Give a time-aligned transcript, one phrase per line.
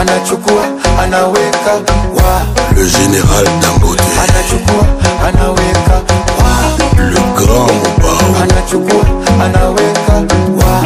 [0.00, 0.62] anachukua
[1.02, 1.72] anaweka
[2.16, 2.40] wa
[2.76, 4.02] Le général Dambote.
[4.22, 4.86] Anachukua
[5.28, 5.94] anaweka
[6.42, 9.04] wa le grand Mobao, anachukua
[9.44, 10.12] anaweka
[10.58, 10.82] wa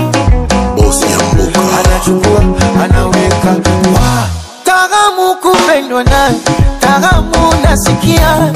[0.76, 2.40] boss Yamboka, anachukua
[2.84, 3.50] anaweka
[3.94, 4.28] wa
[4.64, 6.30] Taramu kupendwa na
[6.80, 8.52] taramu nasikia,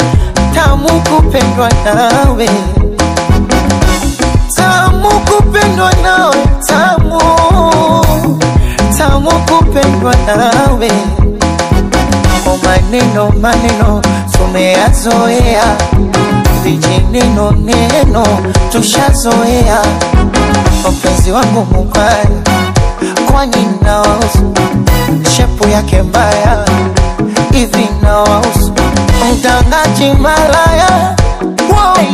[0.54, 2.48] tamu kupendwa nawe,
[4.56, 6.36] tamu kupendwa nawe,
[6.66, 7.18] tamu
[9.14, 10.90] tamu kupendwa nawe.
[12.46, 14.02] O maneno maneno
[14.32, 15.76] tumeyazoea,
[16.64, 18.26] vijineno neno
[18.72, 19.78] tushazoea.
[20.92, 22.26] Mpenzi wangu mubaya,
[23.32, 24.54] kwani nawausu
[25.36, 26.64] shepu yake mbaya
[27.52, 28.72] hivi nawausu
[29.32, 31.16] mtangaji malaya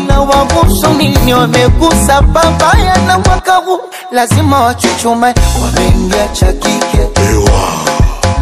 [0.09, 3.81] na wabusu nini wamegusa babaya na mwaka huu.
[4.13, 7.09] Lazima wachuchume wameingia cha kike.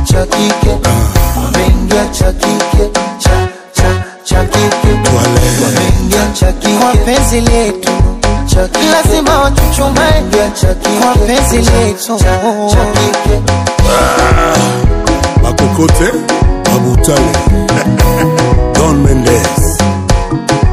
[0.05, 0.77] Cha kike.
[1.45, 2.91] Wameingia cha kike.
[3.19, 4.89] Cha cha cha kike.
[5.65, 6.79] Wameingia cha kike.
[6.79, 7.91] Kwa penzi letu.
[8.93, 10.11] Lazima wachuchume.
[11.03, 12.19] Kwa penzi letu.
[12.19, 13.41] cha kike.
[18.75, 19.79] Don Mendes,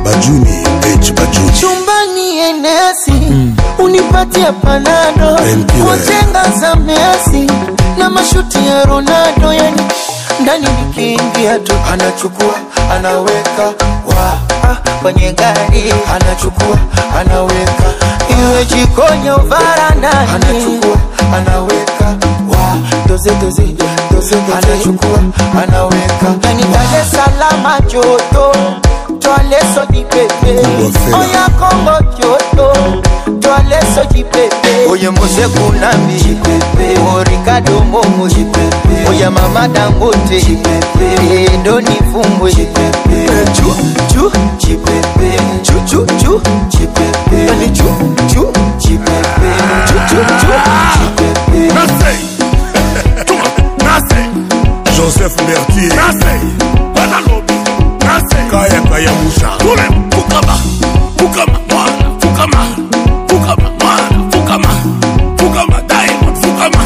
[0.03, 1.11] Bajuni, H.
[1.14, 3.14] Bajuni, chumbani enesi
[3.80, 5.36] unipatie panado.
[5.36, 6.59] Painkiller.
[6.59, 7.52] za Messi
[7.98, 9.81] na mashuti ya Ronaldo, yani
[10.42, 11.73] ndani nikiingia tu.
[11.94, 12.56] Anachukua
[12.95, 13.64] anaweka
[14.08, 14.38] wa
[15.02, 15.94] kwenye gari.
[16.16, 16.78] Anachukua
[17.20, 17.83] anaweka
[18.30, 20.31] iwe jikoni au varandani.
[20.36, 20.98] Anachukua
[21.38, 22.06] anaweka
[22.50, 22.78] wa.
[23.08, 23.61] Doze doze
[24.11, 24.36] doze doze.
[24.58, 25.20] Anachukua
[25.64, 28.52] anaweka yani Dar es Salaam joto
[29.19, 31.17] twale soji pepe Kubwa fela.
[31.17, 32.73] oya Kongo joto
[33.39, 36.38] twale soji pepe oye Mose Kunambi
[36.99, 38.27] o Ricardo Momo.
[39.09, 40.36] Oya Mama Dangote.
[40.38, 43.75] Eh, ndo nifumbwe Eh, chu
[44.13, 44.81] chu chu
[45.64, 46.42] chu chu
[47.32, 47.83] yani chu
[48.27, 48.99] chu chu chu
[50.42, 50.52] chu
[51.73, 52.21] Nasei,
[53.83, 54.30] Nasei,
[54.95, 56.53] Joseph Mertier, Nasei,
[56.93, 57.55] Banalobi,
[58.25, 60.55] Nasei, Kaya Kaya Musha, Kule, Fukama,
[61.17, 62.61] Fukama, Mwana, Fukama,
[63.30, 64.69] Fukama, Mwana, Fukama,
[65.37, 66.83] Fukama, Diamond, Fukama,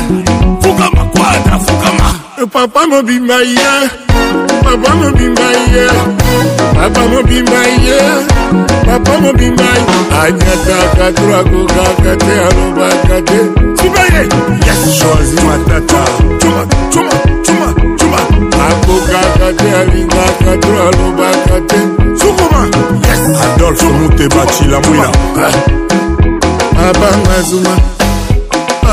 [0.61, 2.07] Fukama, Quadra, Fukama.
[2.41, 3.89] Eh, papa mobimba ye,
[4.63, 5.87] papa mobimba ye,
[6.75, 7.99] papa mobimba ye,
[8.85, 9.83] papa mobimba ye.
[10.19, 13.39] Anyataka turakokaka te alobaka te.
[13.79, 14.21] Sibaye,
[14.65, 16.01] yes, choisi matata.
[16.39, 17.11] Chuma, chuma,
[17.43, 17.67] chuma,
[17.97, 18.48] chuma.
[18.71, 21.79] akokaka te alingaka to alobaka te.
[22.19, 22.61] Sukuma.
[23.07, 23.41] Yes.
[23.45, 25.09] adolfe mute bacila mwina.
[25.47, 25.55] Eh.
[26.89, 27.75] Abanga zuma.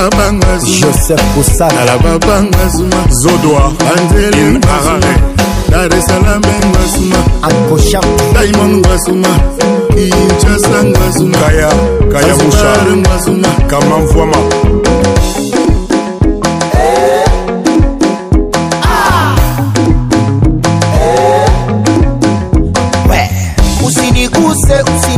[0.05, 3.01] Abanga joseph kosanala babanga zuma.
[3.11, 3.73] Zodoa.
[3.93, 5.15] Anzelin arare
[5.71, 8.01] dar esalame ngasuma akosha
[8.35, 9.29] daimon ngasuma
[9.95, 11.71] kinchasa ngasuma kaya
[12.13, 14.37] kaya musha ngasuma kamamvwama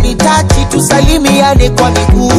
[0.09, 2.33] usinitachi tusalimiane kwa miguu.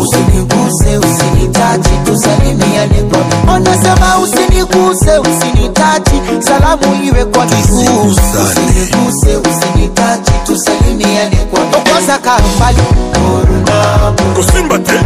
[0.00, 3.50] Usiniguse usinitachi tusalimiane kwa miguu.
[3.54, 8.10] Anasema usiniguse usinitachi salamu iwe kwa miguu.
[8.10, 11.90] Usiniguse usinitachi tusalimiane kwa miguu.
[11.92, 12.78] Kwanza kambali
[14.84, 15.00] te.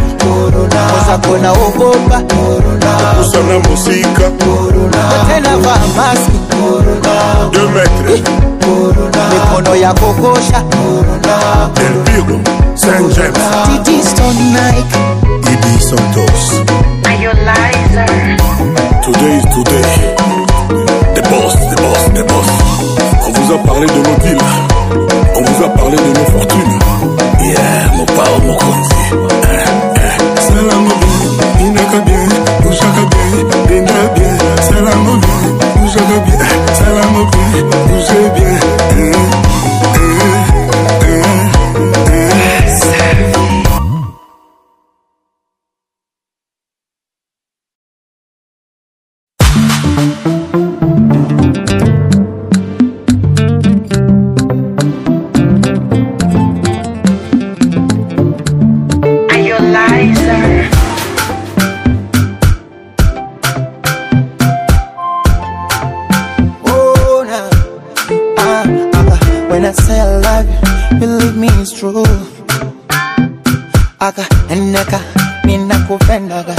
[1.27, 4.29] kona ogopa corona Usana musika.
[4.39, 6.37] corona tena vaa maski.
[6.49, 8.21] Corona 2 metres.
[9.33, 10.63] mikono ya kokosha.
[11.75, 12.41] Del Piro.
[12.75, 13.83] Saint James.
[13.83, 14.99] Didi Stone Nike
[15.51, 16.43] Ibi Santos.
[17.05, 18.37] Are you liar?
[19.03, 20.15] Today is today.
[21.15, 22.51] The boss, the boss, the boss.
[23.25, 24.51] On vous a parlé de nos deals.
[25.35, 26.79] On vous a parlé de nos fortunes.
[27.41, 28.95] Yeah, mon pao, mon konzi.
[30.47, 32.29] Salam bien, inaka bien,
[32.69, 33.31] ushaka bien,
[33.67, 34.37] dina bien.
[34.67, 36.39] Salam bien, ushaka bien,
[36.73, 38.57] salam bien, ushe bien.
[74.55, 74.99] neka
[75.43, 76.55] ninakupendaga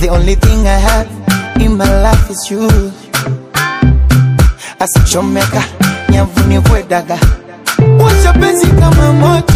[0.00, 1.08] the only thing I have
[1.60, 2.68] in my life is you.
[4.78, 5.62] Asichomeka,
[6.08, 7.18] nyavuni kwedaga
[7.98, 9.54] Washa penzi kama moto.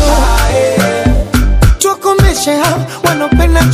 [1.78, 3.64] Tuwakomeshe hao wanopenda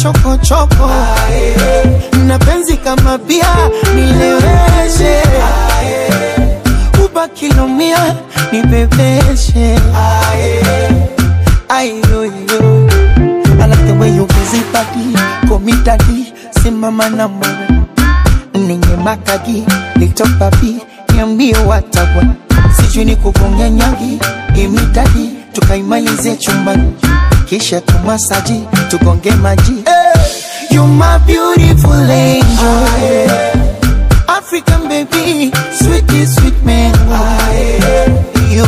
[2.26, 3.54] Na penzi kama bia
[3.94, 5.22] nileweshe.
[7.04, 8.14] Ubakilomia
[8.52, 11.15] nibebeshe Ae.
[11.68, 12.88] I know you.
[13.60, 15.12] I like the way you busy body.
[15.48, 16.32] Komita di,
[16.62, 17.86] simama na mwana.
[18.54, 19.64] Ninge makagi,
[19.96, 20.80] little papi,
[21.14, 22.24] niambie watawa.
[22.76, 24.18] Sijui ni kugonga nyagi,
[24.56, 26.92] imitadi, tukaimalize eh, chumbani.
[27.48, 29.72] Kisha tumasaji, tugonge maji.
[29.84, 32.86] Hey, you my beautiful angel.
[33.02, 33.52] Eh.
[34.28, 36.94] African baby, sweetie, sweet man.
[38.50, 38.64] You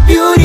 [0.00, 0.43] beauty.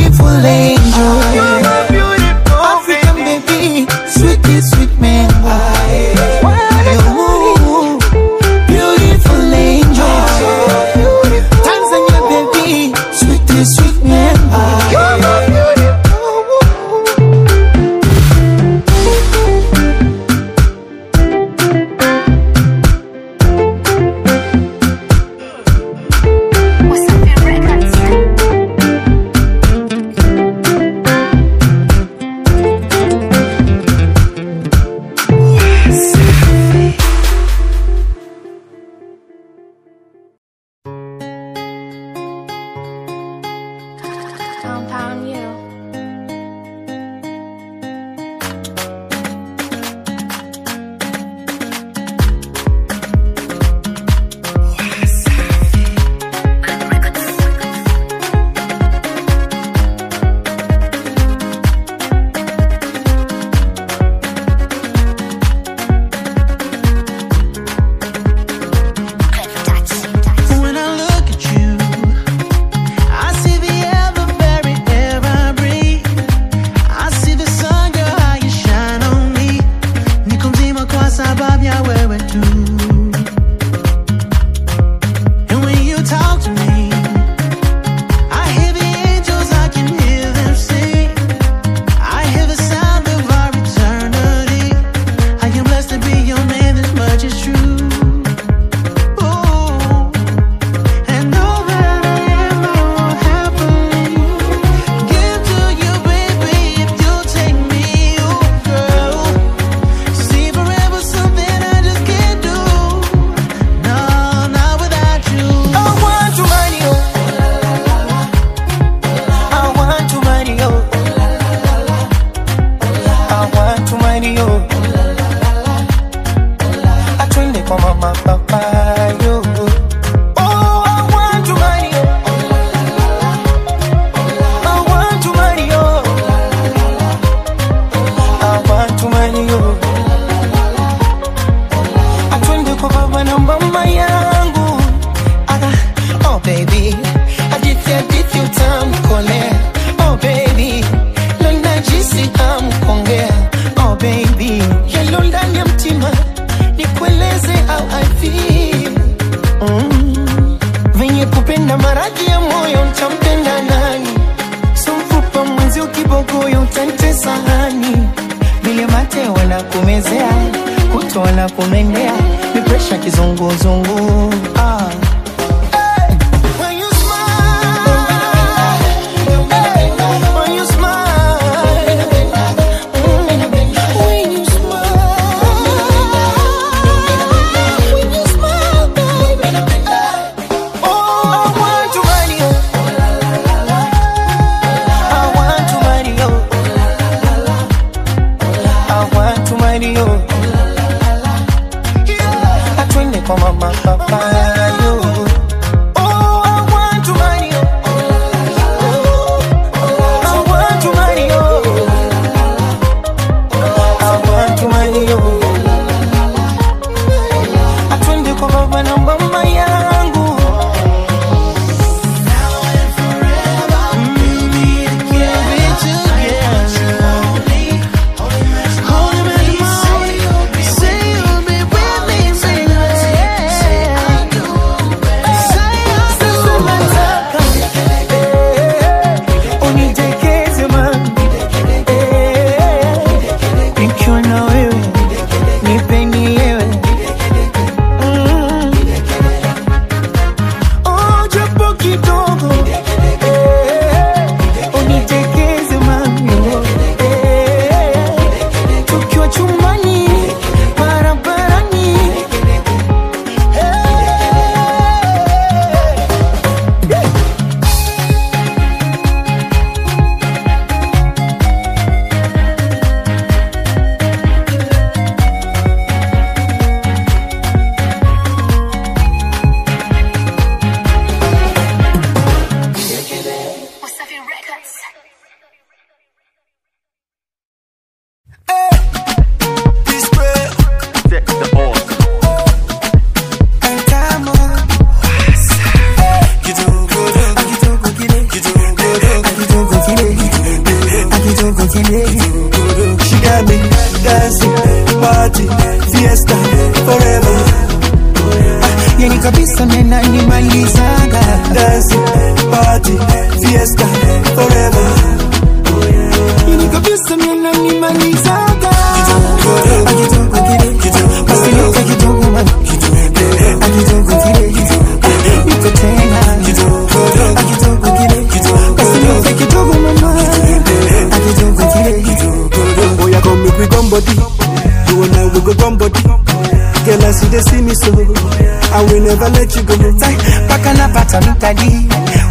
[340.77, 341.19] Napata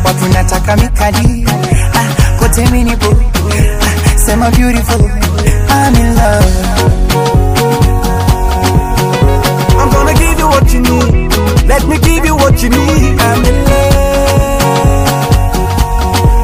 [0.04, 1.46] Watu nataka mikadi
[1.94, 5.10] ah, Kote minipo ah, Sema beautiful
[5.70, 6.44] I'm in love
[9.78, 11.32] I'm gonna give you what you need.
[11.68, 13.20] Let me give you what you need.
[13.20, 15.28] I'm in love.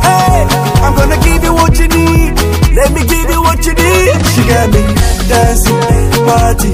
[0.04, 0.46] Hey,
[0.84, 2.34] I'm gonna give you what you need.
[2.74, 4.26] Let me give you what you need.
[4.32, 4.82] She got me
[5.28, 5.80] dancing,
[6.26, 6.72] party,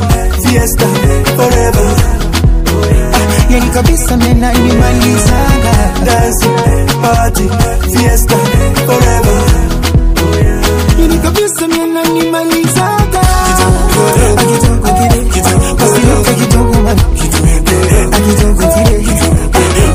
[3.81, 5.73] kabisa menanimalizaga
[6.05, 6.47] Dance,
[7.03, 7.49] party,
[7.93, 8.37] fiesta,
[8.87, 9.41] forever.
[11.01, 13.21] Yani kabisa menanimalizaga
[14.37, 15.25] Akitoka kile
[15.79, 16.01] Basi
[16.41, 17.01] kidogo mami
[18.13, 18.99] Akitoka kile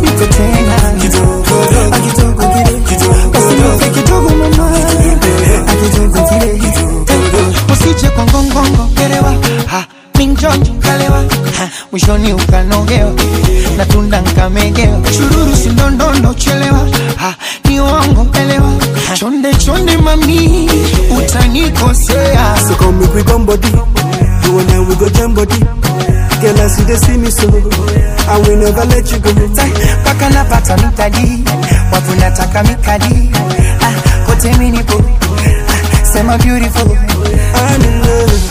[0.02, 0.76] Niko tena
[1.92, 2.80] Akitoka kile
[3.34, 4.70] Basi kidogo mama
[5.72, 6.62] Akitoka kile
[7.74, 9.34] Usije kwa ngongongo Kelewa
[10.18, 11.24] Minjonjo kalewa.
[11.92, 13.12] Mwishoni ukanogewa
[13.78, 17.36] Na tunda nkamegewa Chururu sindondondo chelewa Ha
[17.70, 18.72] Ni uongo elewa
[19.14, 20.70] Chonde chonde mami
[21.18, 23.68] Utanikosea So come make we gum body.
[23.70, 25.60] You and I we go jam body.
[26.42, 27.48] Girl, I see they see me so.
[27.48, 29.32] I will never let you go.
[30.04, 31.44] Paka napata mikadi
[31.92, 33.32] Watu nataka mikadi
[33.82, 38.42] ah, Kote minipo ah, Sema beautiful I'm in love.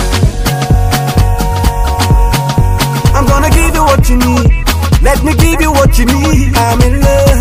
[3.14, 4.63] I'm gonna give you what you need.
[5.04, 6.56] Let me give you what you need.
[6.56, 7.40] I'm in love.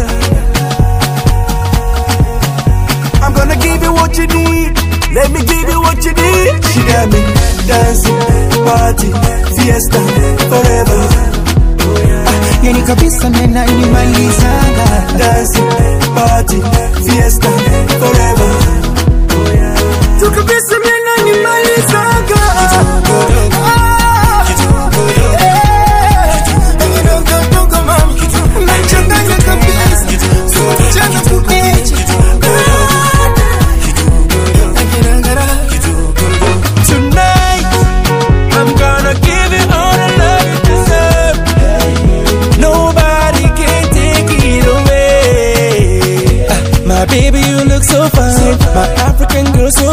[3.23, 4.71] I'm gonna give you what you need.
[5.13, 6.53] Let me give you what you need.
[6.71, 7.21] She got me
[7.67, 8.19] dancing,
[8.67, 9.09] party,
[9.55, 9.99] fiesta,
[10.49, 11.01] forever.
[12.63, 15.69] Yani kabisa menanimalizaga Dancing,
[16.15, 16.59] party,
[17.05, 17.49] fiesta,
[17.99, 18.51] forever.
[20.19, 22.41] Tu kabisa menanimalizaga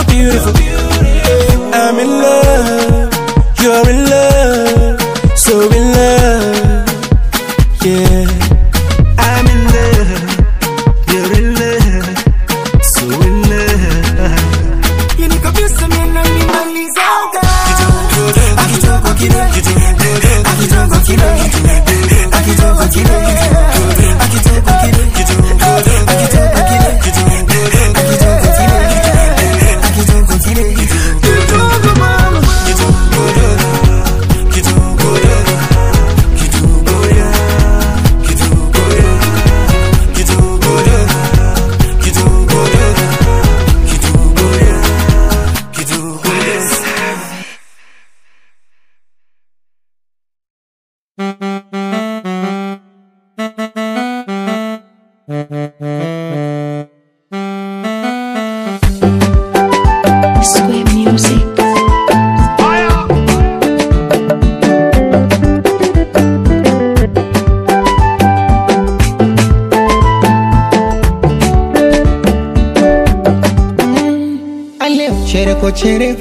[0.06, 0.52] beautiful.
[1.72, 2.39] I'm in love.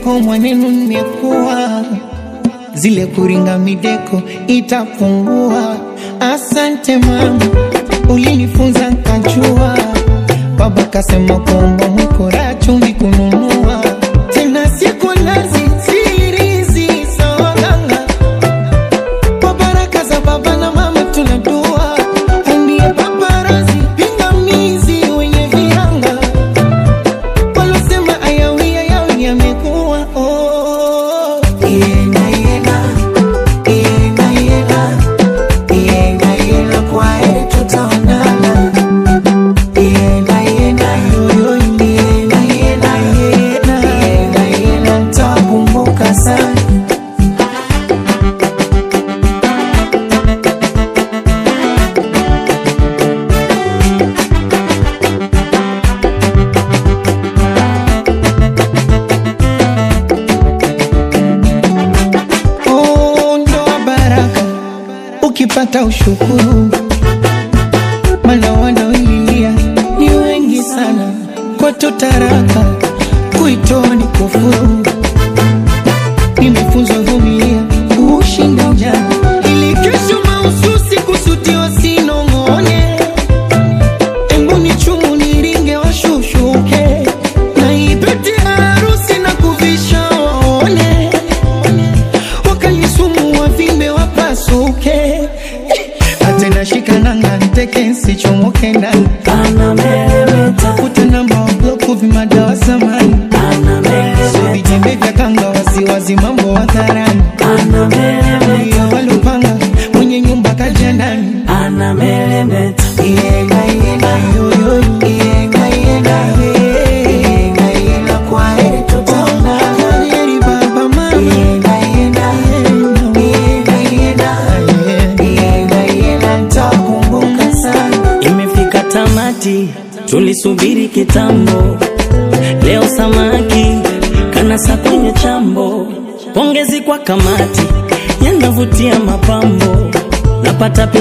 [0.10, 1.84] mideko mwanenu nimekuwa
[2.74, 5.78] zile kuringa mideko itapungua.
[6.20, 7.46] Asante mama,
[8.10, 9.78] ulinifunza nkajua,
[10.58, 11.79] baba kasema kongo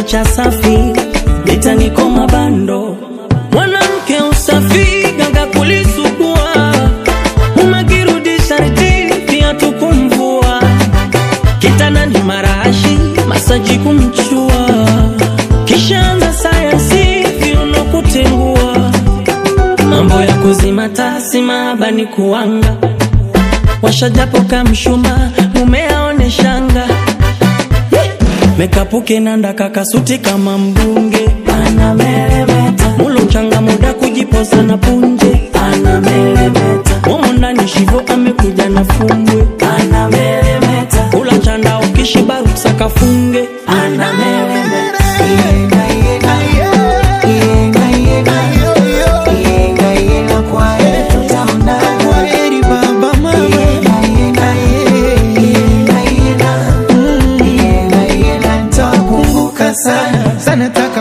[0.09, 0.79] cha safi
[1.45, 2.97] geta niko mabando.
[3.53, 6.73] Mwanamke usafi ganga kulisugua.
[7.63, 10.63] Umagirudi sharti pia tukumvua.
[11.59, 14.69] Kitana ni marashi masaji kumchua.
[15.65, 17.05] Kishaanza sayansi
[17.41, 18.93] viuno kutengua.
[19.91, 20.89] Mambo ya kuzima
[21.47, 22.69] maabani kuwanga.
[22.69, 22.89] Kuanga
[23.83, 25.31] washajapo kamshuma
[28.59, 31.29] mekapuke nanda kakasuti kama mbunge.
[31.67, 35.51] Anameremeta mulo mchanga muda kujiposa na punje.
[35.73, 39.45] Anameremeta momo shivo amekuja na fumbwe
[39.77, 43.38] anameremeta ula chanda ukishiba rusakafunge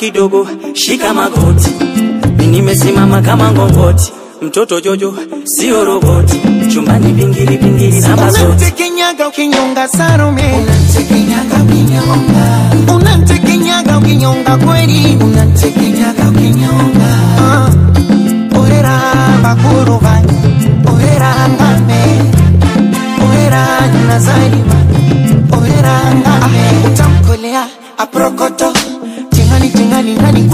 [0.00, 1.70] kidogo, shika magoti,
[2.38, 6.40] mimi nimesimama kama ngongoti, mtoto Jojo sio roboti,
[6.74, 10.66] chumbani vingili vingili na ukinyonga Salome,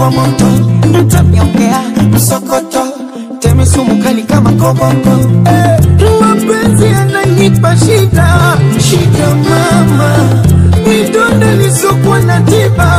[0.07, 0.45] kama moto
[0.99, 1.81] utamnyokea
[2.13, 2.83] msokoto
[3.39, 5.09] temesu mukali kama koboko
[5.45, 5.79] eh,
[6.21, 8.57] mapenzi yananipa shida
[8.89, 10.15] shida mama.
[10.87, 12.96] Midonda lisokuwa na tiba.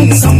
[0.00, 0.39] sing some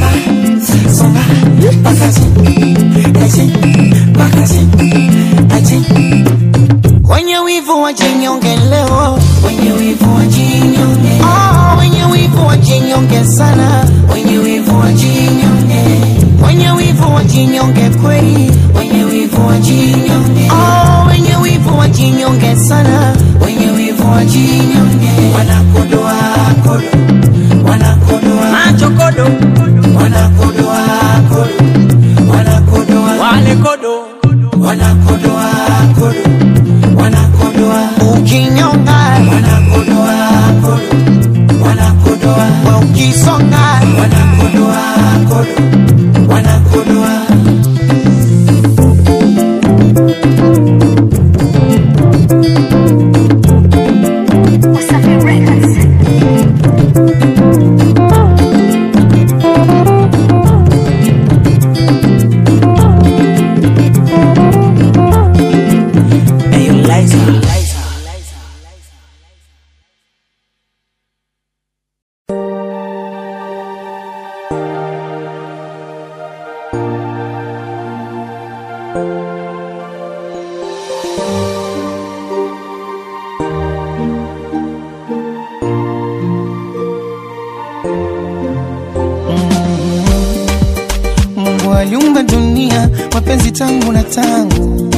[93.14, 94.90] mapenzi tangu na tangu.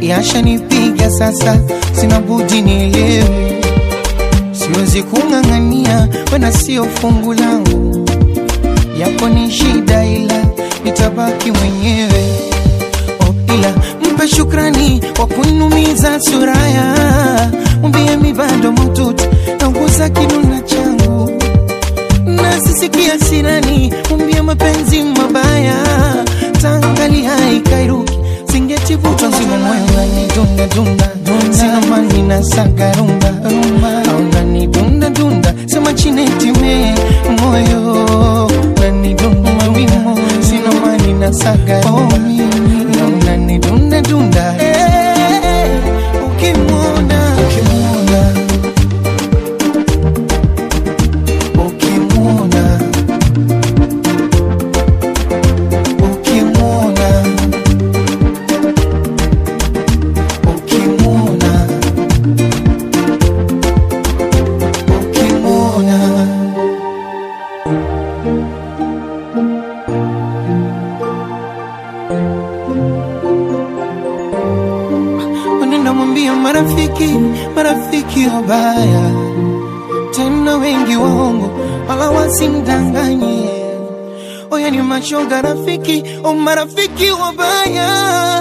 [0.00, 1.58] Yashanipiga sasa,
[1.92, 3.60] sina budi nielewe,
[4.52, 8.06] siwezi kung'ang'ania, wena sio fungu langu,
[8.98, 10.44] yapo ni shida, ila
[10.84, 12.24] nitabaki mwenyewe.
[13.20, 13.72] Oh, ila
[14.14, 16.94] mpe shukrani wa kunumiza suraya,
[17.80, 19.24] mwambie mibando bado mtutu
[19.60, 21.30] nauguza kiduna changu,
[22.24, 25.76] nasisikia sirani, mwambie mapenzi mabaya
[26.56, 28.18] hata angalia ikairuki,
[28.52, 31.08] singechivutwa nzima moyo unanidunda dunda,
[31.50, 36.94] sina mani na saga rumba rumba, unanidunda dunda, sema chini timie
[37.40, 38.06] moyo
[38.76, 42.16] unanidunda wimo, sina mani na saga rumba,
[43.22, 43.95] unanidunda
[82.66, 83.50] nidanganye.
[84.50, 88.35] Oya, ni machoga rafiki o marafiki wabaya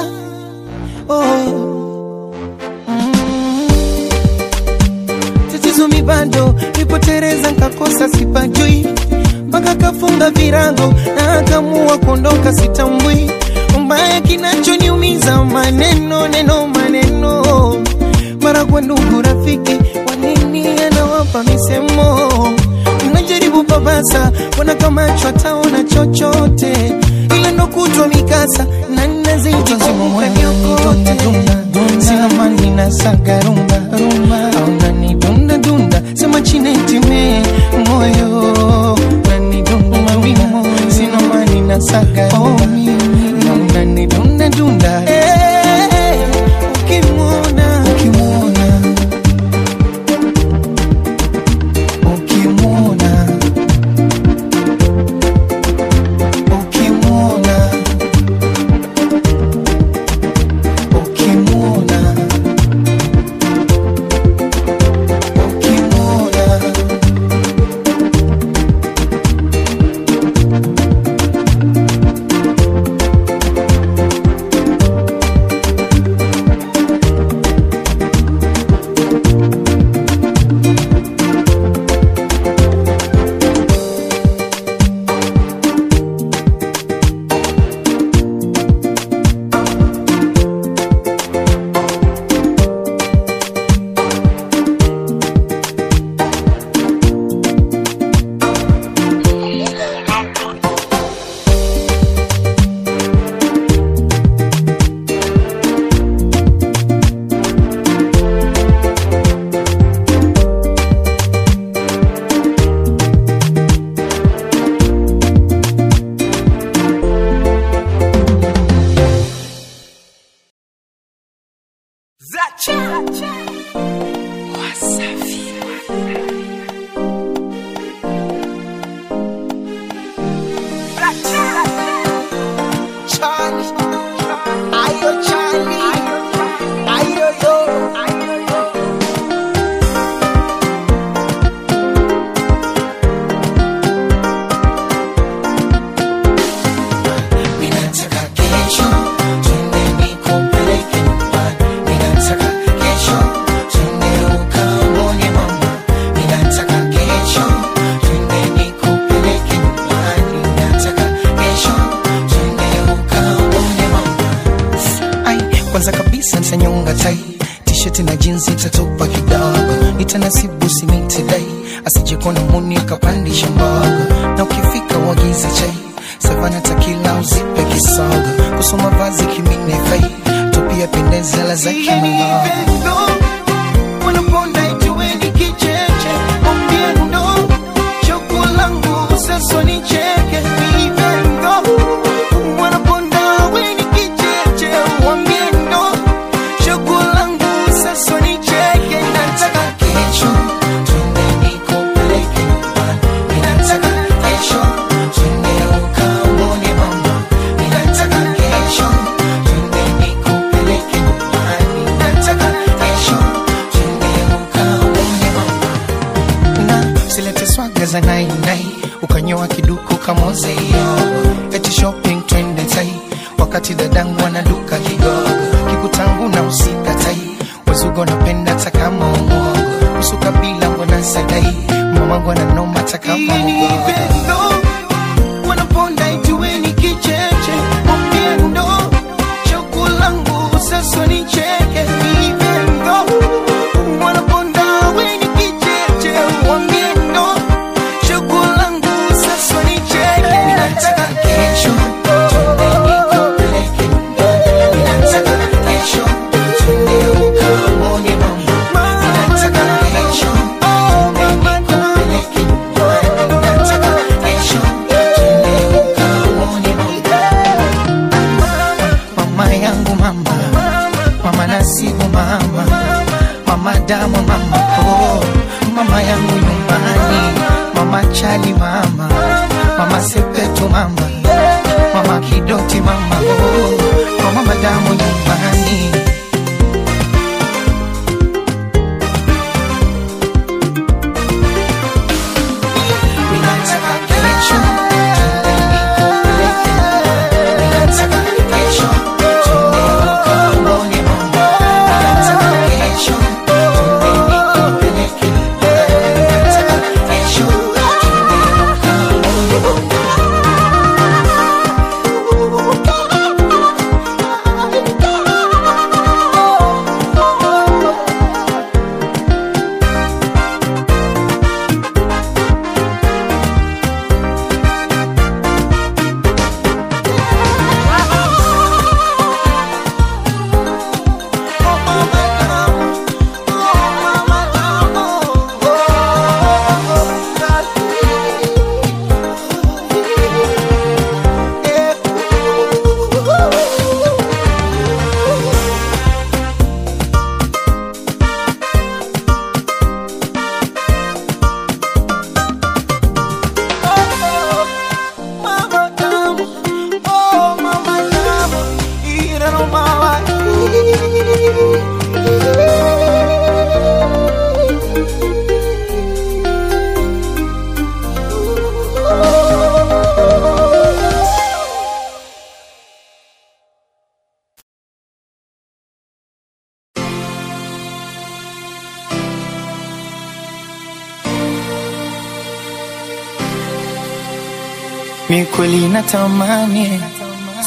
[385.35, 387.01] Mi kweli natamani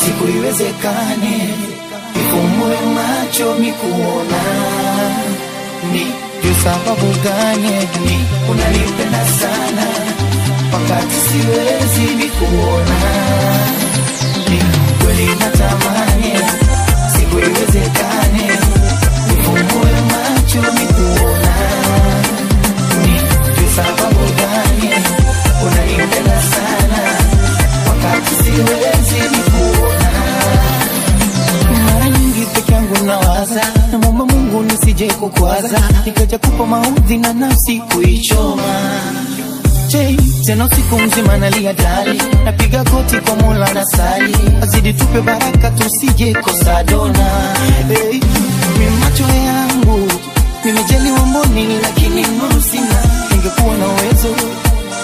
[0.00, 1.37] siku iwezekane
[2.16, 4.42] nifumbue macho mikuona
[5.92, 6.00] ni
[6.42, 7.70] juu sababu gani
[8.04, 9.87] ni unanipenda sana
[10.72, 13.00] wakati siwezi nikuona.
[14.50, 14.61] Ni
[15.04, 16.33] kweli natamani
[17.18, 18.08] siku iwezekane
[34.98, 38.62] nisije kukwaza nikaja kupa maudhi na nafsi kuichoma.
[40.46, 44.37] Tena usiku mzima nalia dali napiga koti kwa mola na sali.
[44.62, 47.54] Azidi tupe baraka tusije kosa dona.
[47.88, 48.20] Hey,
[49.00, 50.08] macho yangu
[50.64, 53.02] nimejaliwa mboni lakini nuru sina?
[53.30, 54.37] Ningekuwa na uwezo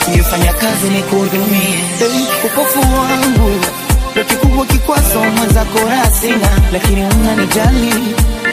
[0.08, 1.78] ningefanya kazi nikuhudumie.
[1.98, 3.50] hey, upofu wangu
[4.12, 7.94] ndo kikubwa kikwazo mwenzako rasina, lakini unanijali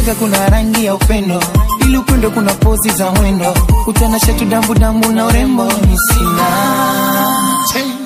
[0.00, 1.42] nasikiaga kuna rangi ya upendo.
[1.84, 3.54] Ili upendo kuna pozi za mwendo.
[3.86, 6.46] Utanasha dambu dambu na urembo ni sina.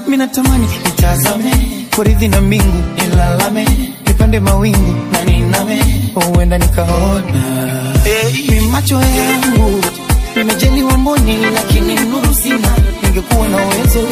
[0.09, 0.69] Mi natamani
[2.29, 3.67] na mbingu nilalame
[4.07, 5.81] nipande mawingu na niname.
[6.15, 7.95] Huenda nikaona.
[8.05, 9.85] Hey, macho yangu.
[10.37, 12.69] Nimejaliwa mboni lakini nuru sina.
[13.03, 14.09] Ningekuwa na uwezo.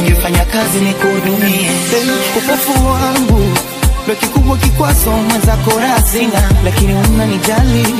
[0.00, 1.70] Ningefanya kazi nikuhudumie.
[2.36, 3.56] Upofu wangu
[4.10, 7.94] ndo kikubwa kikwazo mwenzako rasina, lakini unanijali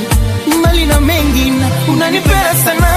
[0.62, 2.88] mali na mengi na unanipenda sana.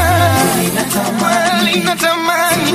[0.75, 2.71] Natamani natamani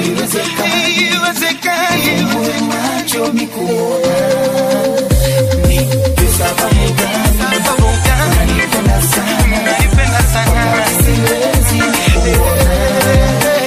[11.02, 11.82] siwezi.
[12.26, 13.57] kuona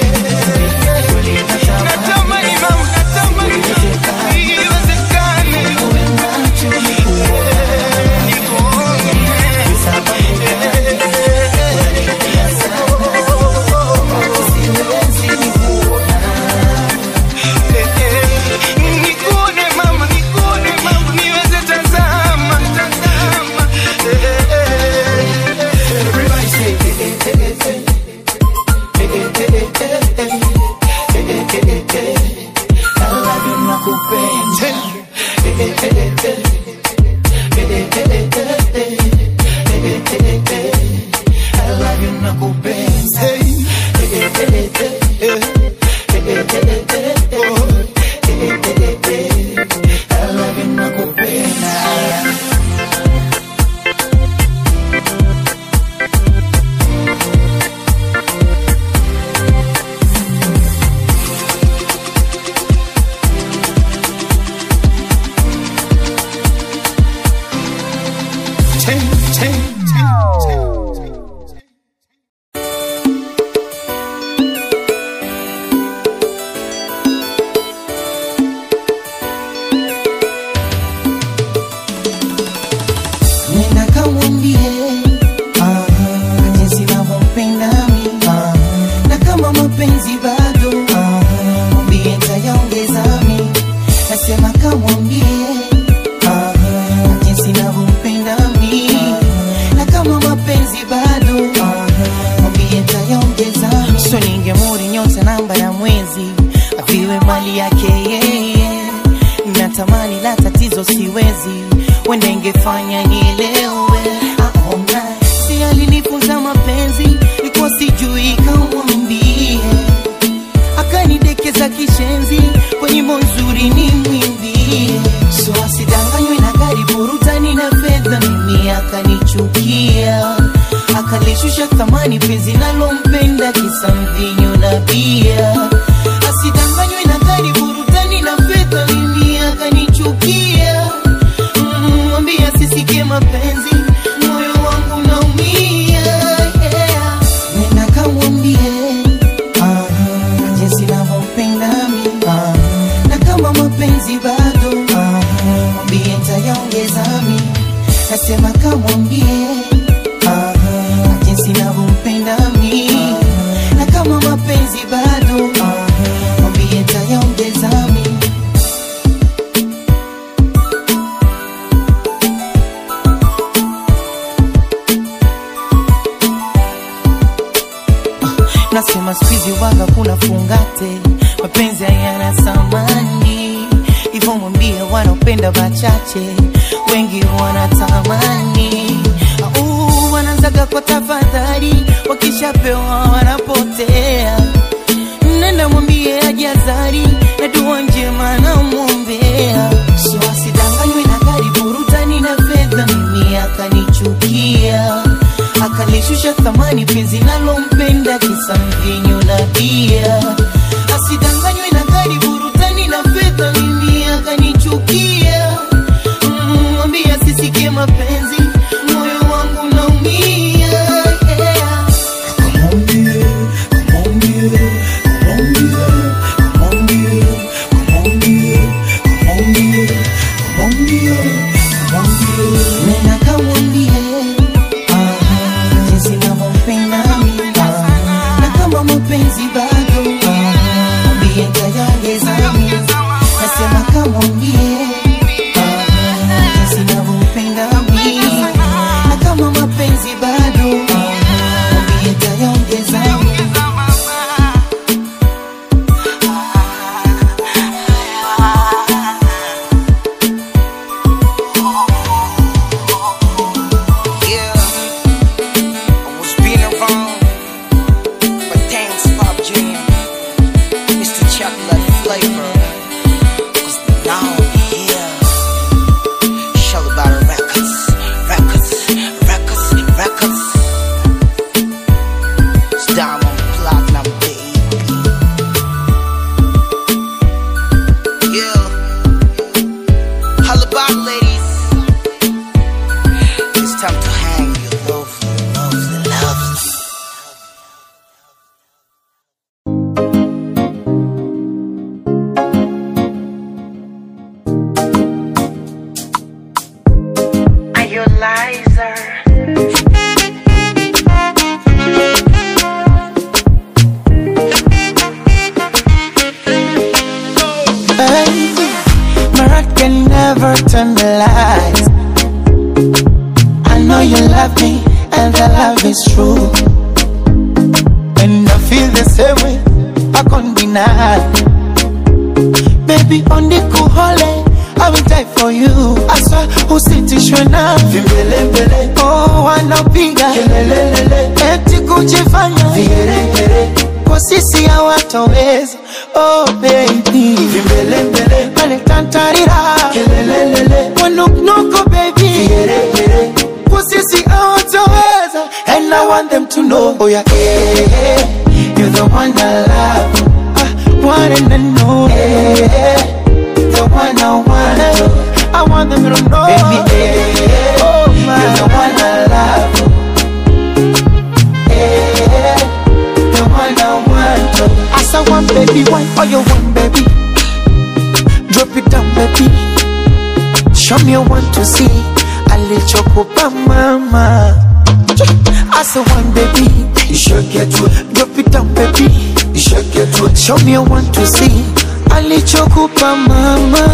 [390.52, 391.64] Show me want to see
[392.10, 393.84] alichokupa mama.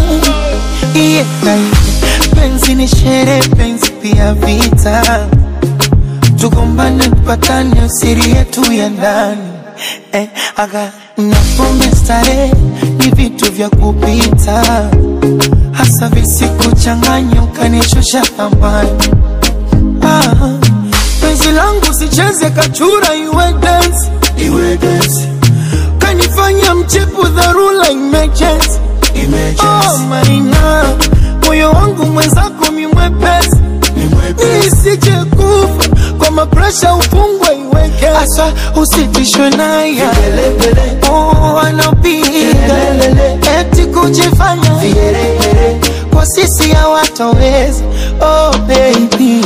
[0.92, 1.24] Yeah,
[2.34, 5.28] penzi ni shere, penzi pia vita.
[6.40, 9.42] Tugombane, tupatane, siri yetu ya ndani.
[10.12, 11.86] Eh, aga na pombe
[12.98, 14.90] ni vitu vya kupita,
[15.72, 18.90] hasa visikuchanganya ukanishusha thamani.
[20.02, 20.58] Ah,
[21.20, 24.10] penzi langu sicheze kachura iwe dance,
[24.44, 25.37] iwe dance.
[26.18, 28.80] Kanifanya mchepu dharura emergency.
[29.62, 30.84] Oh maina,
[31.46, 33.56] moyo wangu mwenzako mimwepesi,
[34.64, 35.88] nisije kufa
[36.18, 38.08] kwa mapresha ufungwe iweke.
[38.08, 40.02] Asa usitishwe naye.
[41.10, 42.76] Oh, anapiga
[43.60, 44.70] eti kujifanya.
[46.14, 47.84] Kwa sisi hawatoweza
[48.20, 49.44] oh baby.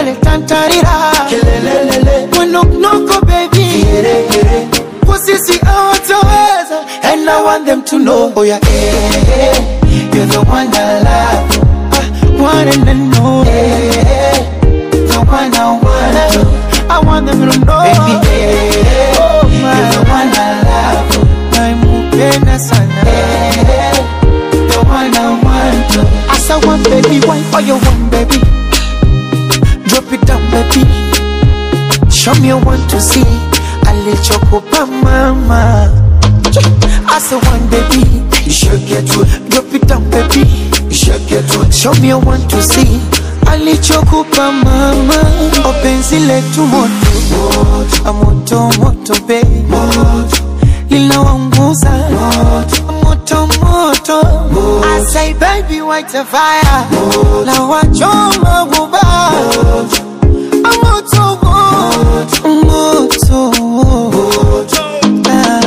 [0.00, 1.12] Alitantarira
[2.36, 3.84] mwenoknoko baby.
[4.70, 4.87] Kwa
[5.18, 9.54] sisi hawatoweza and I want them to know oh yeah, eh,
[10.14, 11.58] you're the one I love
[11.92, 14.42] I want them to know eh,
[14.92, 16.58] the one I want to
[16.90, 17.82] I want them to know.
[17.82, 19.76] Baby eh, oh my.
[19.76, 21.10] You're the one I love
[21.52, 23.02] naimupenda sana.
[23.06, 23.92] Eh,
[24.72, 26.00] the one I want to
[26.32, 28.38] As I want baby why oh you want baby?
[29.88, 30.84] Drop it down baby.
[32.10, 33.24] Show me you want to see
[34.12, 35.90] alichokupa mama.
[37.10, 39.50] As a one baby, you should get to it.
[39.50, 40.48] Drop it down, baby.
[40.88, 41.74] You should get to it.
[41.74, 43.00] Show me you want to see.
[43.46, 45.20] Alichokupa mama,
[45.64, 46.90] o penzi letu moto.
[48.12, 49.64] Moto, moto moto baby,
[50.90, 51.90] linawanguza.
[53.04, 53.46] Moto.
[53.60, 54.20] Moto.
[54.84, 56.86] I say baby, white a fire,
[57.44, 59.02] la wachoma guba
[60.82, 61.38] moto.
[62.22, 62.47] Moto
[63.18, 63.50] moto.
[65.28, 65.60] Ah.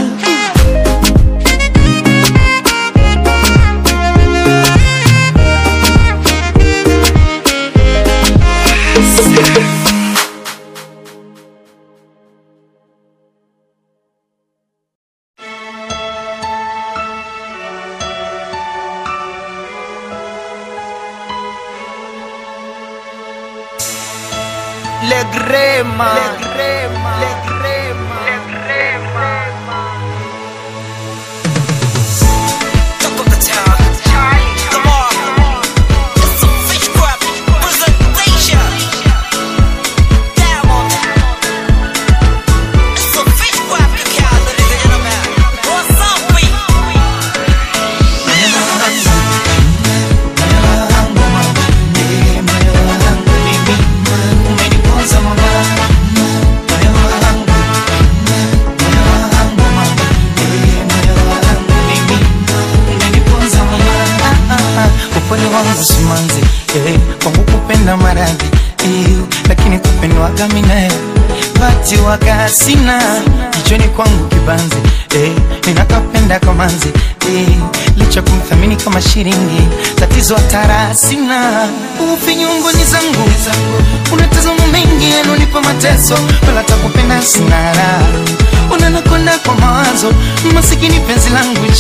[25.04, 26.41] Le Grema.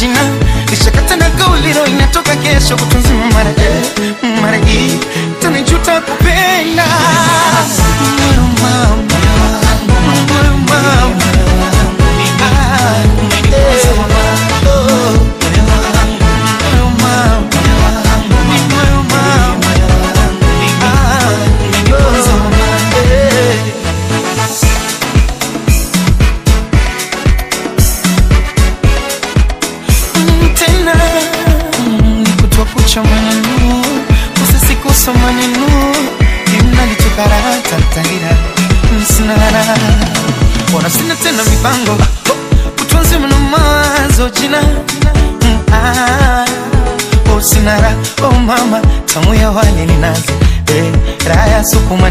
[0.01, 0.19] Jina
[0.69, 3.51] nishakata na kauliro inatoka kesho kutunzima mara
[4.41, 4.91] mara hii
[5.41, 6.30] tanijuta kupenda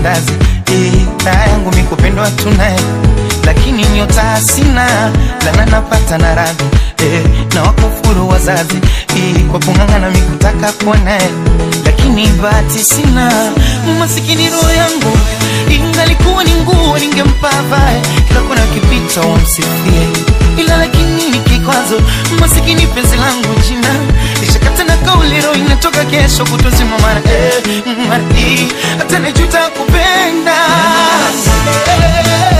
[0.00, 0.32] mandazi.
[0.72, 1.06] Eh,
[1.50, 2.80] yangu mikupendwa tunaye
[3.44, 4.86] lakini nyota sina
[5.44, 6.64] lana napata na radhi.
[6.98, 7.24] Eh,
[7.54, 8.76] na wakufuru wazazi.
[9.16, 11.30] Eh, kwa kung'ang'ana mikutaka kuwa naye
[12.00, 13.52] lakini bahati sina.
[13.98, 15.18] Masikini roho yangu
[15.70, 18.00] ingalikuwa ni nguo ningempa vae.
[18.28, 20.08] Kila kuna kipita wamsifie.
[20.56, 22.00] Ila lakini ni kikwazo
[22.40, 23.88] masikini penzi langu jina.
[24.40, 30.56] Lishakata na kau leo inatoka kesho kutozima mara eh, mara hii hata najuta kupenda.
[31.84, 32.59] Clever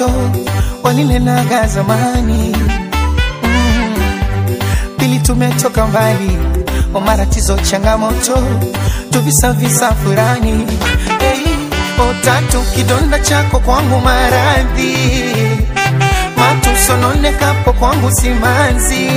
[0.00, 2.56] ya moto zamani.
[3.42, 3.94] Mm.
[4.98, 6.38] pili tumetoka mbali
[6.94, 8.38] wamaratizo changamoto
[9.10, 10.66] tuvisavisa furani
[11.20, 11.46] hey.
[12.10, 14.96] otatu kidonda chako kwangu maradhi.
[16.36, 19.08] Matusononekapo kwangu simanzi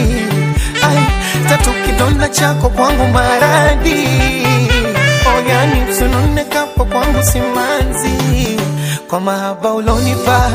[1.49, 4.07] tatu kidonda chako kwangu maradhi.
[5.37, 8.56] Oyani sononekapo kwangu simanzi
[9.09, 10.51] kwa mahaba ulonipa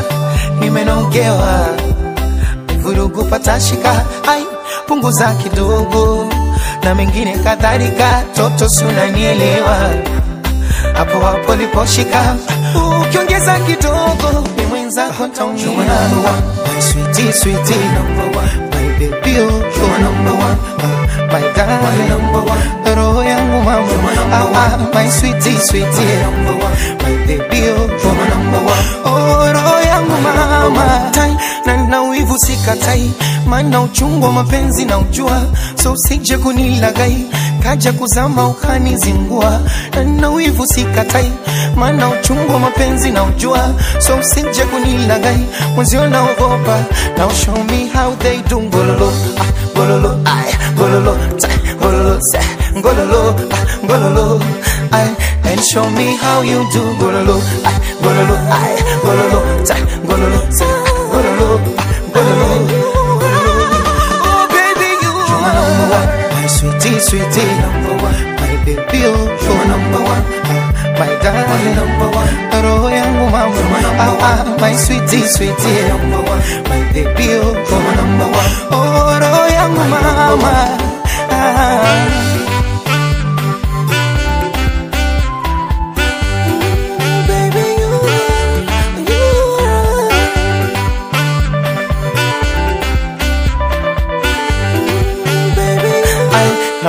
[0.61, 1.67] nimenogewa
[2.79, 4.45] vurugu patashika ai
[4.87, 6.27] punguza kidogo.
[6.83, 9.77] Na mengine kadhalika toto sunanielewa
[10.95, 12.37] hapo hapo liposhika
[13.03, 17.77] ukiongeza kidogo ni mwenzako taumia my sweetie sweetie.
[17.95, 18.51] Number one.
[18.71, 19.63] My baby oh.
[19.77, 20.57] You're number one.
[21.33, 22.09] My darling.
[22.09, 22.95] Number one.
[22.97, 24.91] Roho yangu mama.
[24.95, 26.25] My sweetie sweetie.
[27.03, 27.69] My baby
[29.05, 33.11] oh roho yangu mama tai na na wivu sikatai.
[33.47, 35.43] Maana uchungu wa mapenzi na ujua
[35.83, 37.27] so usije kunilagai.
[37.63, 39.61] Kaja kuzama ukanizingua
[39.95, 41.33] na na wivu sikatai.
[41.77, 45.47] Maana uchungu wa mapenzi na ujua so usije kunilagai.
[45.75, 46.79] Mwenzio naogopa
[47.19, 48.61] now show me how they do.
[48.63, 50.19] Ngololo ah, ngololo
[50.77, 51.17] ngololo
[51.81, 52.21] ngololo
[52.77, 54.41] ngololo ah, ngololo
[54.93, 55.09] ay
[55.51, 57.37] and show me how you do ngololo
[57.69, 58.73] ay ngololo ay
[59.05, 60.67] ngololo tai ngololo se
[61.11, 61.49] ngololo
[61.81, 62.49] ah, ngololo
[64.25, 66.09] Oh, baby, you are number one.
[66.33, 68.19] My sweetie, sweetie, number one.
[68.41, 70.25] My baby, oh, you're number one.
[70.49, 72.33] Ah, My darling, number one.
[72.63, 73.61] Roho yangu mama,
[73.99, 76.43] ah, ah, my sweetie, sweetie, number one.
[76.71, 78.53] My baby, oh, you're number one.
[78.71, 80.53] Oh, roho yangu mama.
[81.31, 81.83] Ah.
[81.85, 82.32] Baby,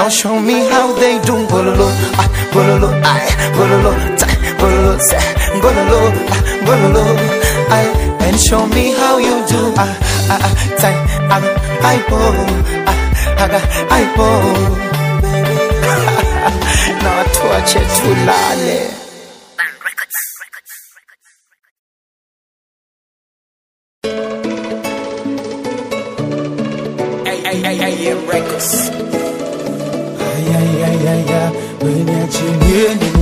[0.04, 1.88] now show me how they do gololo,
[2.20, 3.24] ah, gololo, ay,
[3.56, 4.28] gololo, ta,
[4.60, 5.20] gololo, sa,
[5.64, 6.00] gololo,
[6.36, 7.04] ah, gololo,
[7.72, 7.88] ay,
[8.28, 9.88] and show me how you do, ah,
[10.28, 10.90] ah, ah, ta,
[11.36, 12.20] ah, ay, po,
[12.92, 13.00] ah,
[13.46, 13.62] aga,
[13.96, 14.28] ay, po.
[17.04, 18.80] Na watu wache tulale.
[28.04, 29.03] AM Records.
[32.74, 33.13] Niache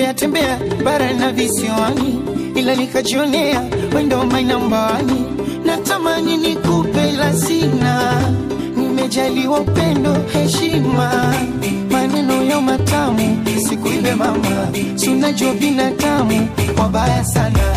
[0.00, 2.18] kutembea tembea bara na visiwani,
[2.54, 3.62] ila nikajionea
[3.94, 5.24] wendo mainambani,
[5.64, 8.22] natamani nikupe la sina,
[8.76, 11.34] nimejaliwa upendo heshima.
[11.90, 16.48] Maneno yo matamu, siku sikuibe mama, sunajua binadamu
[16.78, 17.69] wabaya sana.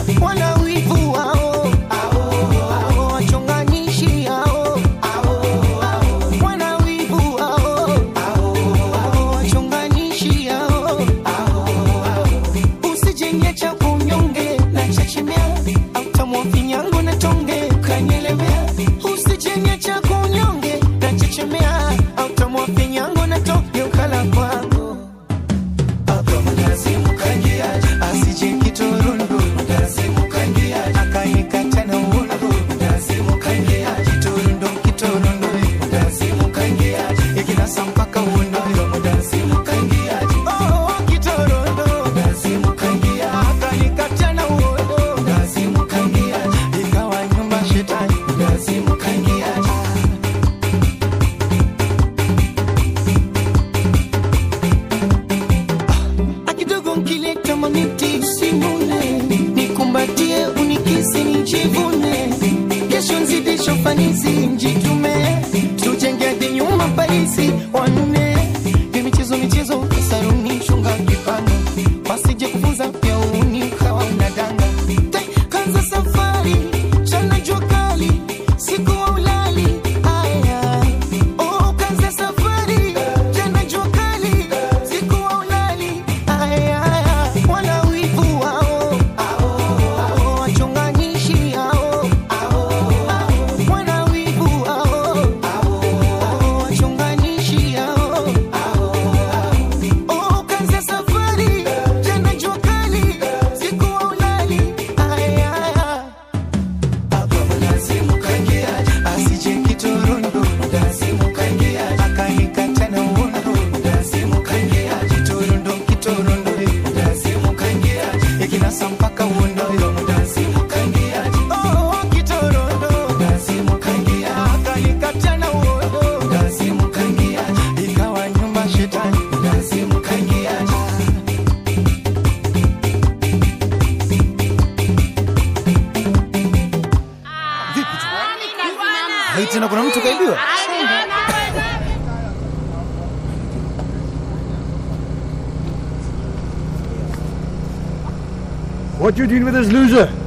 [149.42, 150.23] verdienen we dus.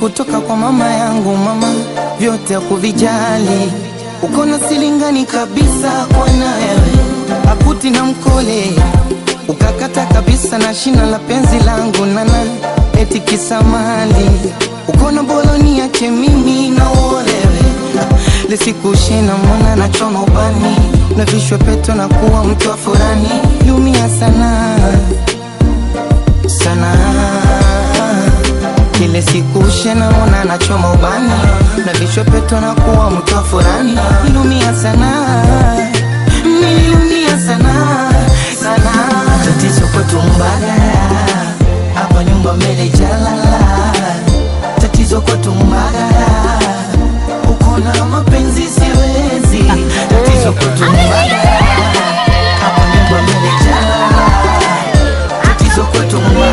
[0.00, 1.74] kutoka kwa mama yangu, mama
[2.18, 3.72] vyote hakuvijali,
[4.22, 6.76] uko na silingani kabisa kwanaye
[7.52, 8.72] akuti na mkole,
[9.48, 12.42] ukakata kabisa na shina la penzi langu nana,
[13.00, 14.30] eti kisamali,
[14.88, 17.60] uko na boloni yake mimi na olewe
[18.48, 20.76] lisikushina, mbona nachoma ubani
[21.16, 23.28] na vishwe peto na kuwa mtu wa furani,
[23.64, 24.76] liumia sana
[26.46, 26.94] sana.
[29.00, 31.30] Kile siku naona nachoma ubani
[31.86, 33.98] na vichwa peto na kuwa mtu wa furani.
[34.24, 35.10] Nilumia sana,
[36.44, 37.74] nilumia sana
[38.60, 38.90] sana.
[39.44, 41.16] Tatizo kwetu Mbagala,
[41.94, 43.92] hapa nyumba mbele jalala.
[44.80, 46.58] Tatizo kwetu Mbagala,
[47.50, 49.64] uko na mapenzi siwezi.
[50.08, 51.58] Tatizo kwetu Mbagala,
[52.60, 54.30] hapa nyumba mbele jalala.
[55.42, 56.49] Tatizo kwetu Mbagala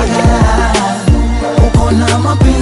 [1.92, 2.57] now, my baby.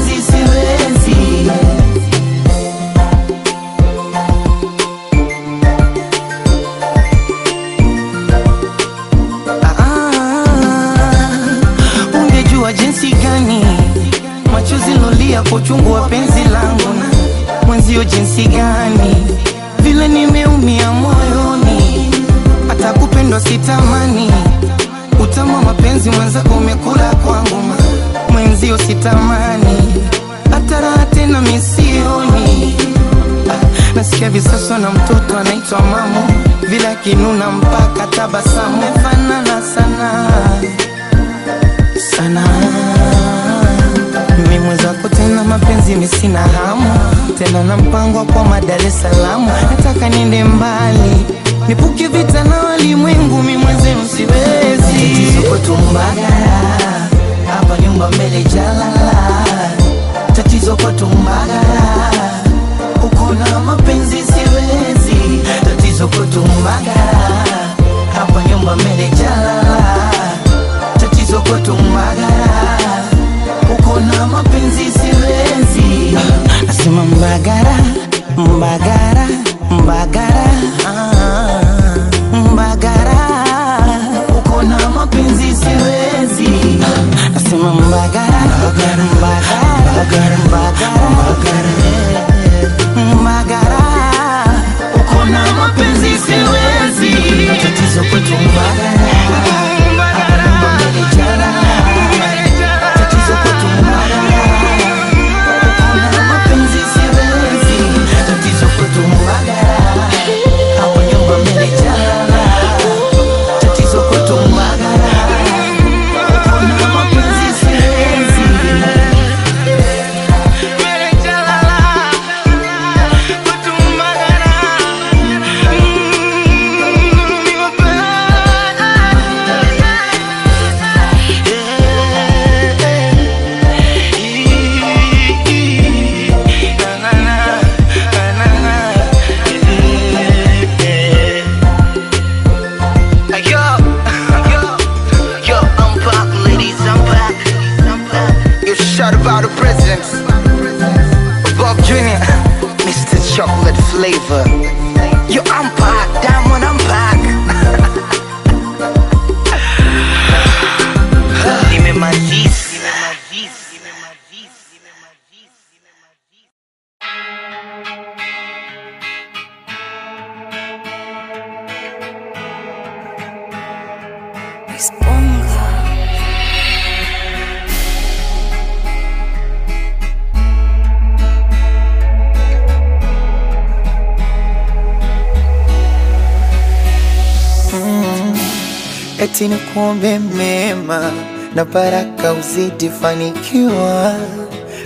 [189.94, 191.12] Eti mema
[191.56, 194.16] na baraka uzidi fanikiwa,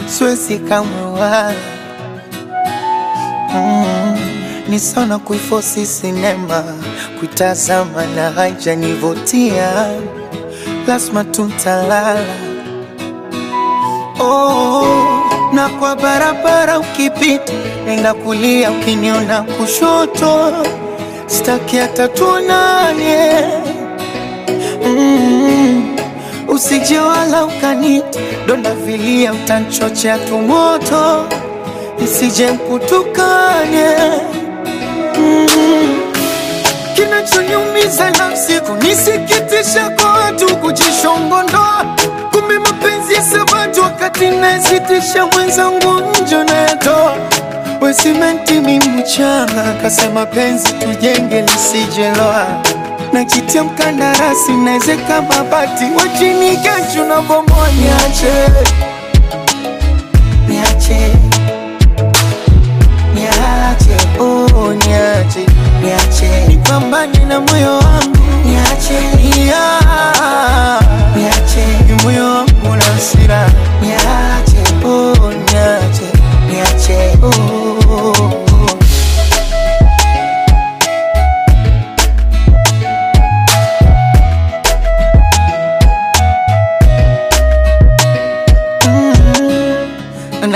[0.08, 1.56] siwezi kamwe.
[3.56, 4.18] Mm,
[4.70, 6.64] ni sana kuifosi sinema
[7.20, 9.72] kuitazama na haijanivutia,
[10.88, 12.26] lazima tutalala.
[14.20, 14.86] Oh,
[15.54, 17.54] na kwa barabara ukipita,
[17.86, 20.54] nenda kulia, ukiniona kushoto,
[21.28, 23.44] sitaki hata tuonane
[25.00, 25.96] mm,
[26.48, 31.26] usije wala ukanita donda vilia, utanchochea tumoto,
[32.00, 33.96] nisije mkutukane
[35.18, 35.48] mm,
[36.96, 41.86] kinachoniumiza nafsi nisikitisha kwa watu kujishongondoa,
[42.32, 47.16] kumbe mapenzi ya sabatu wakati nasitisha mwenzangu njo nayatoa.
[47.82, 52.46] Wesimenti mi mchanga kasema penzi tujenge lisijeloa
[53.14, 58.34] najitia mkandarasi naezeka mabati wachini kesho na bomoa niache
[60.48, 61.12] niache
[63.14, 65.46] niache oh niache
[65.84, 68.18] niache nipambane na moyo wangu.
[68.46, 69.00] Niache
[71.16, 73.50] niache ni moyo wangu na hasira.
[73.82, 74.08] Niache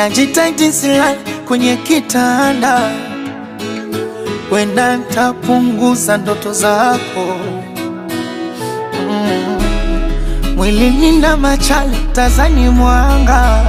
[0.03, 2.81] najitahidi silali kwenye kitanda,
[4.51, 7.25] wenda ntapunguza ndoto zako.
[9.09, 9.57] Mm.
[10.55, 13.63] Mwilini na machale tazani mwanga.